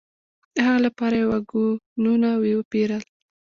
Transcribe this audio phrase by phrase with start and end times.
[0.55, 3.03] د هغه لپاره یې واګونونه وپېرل.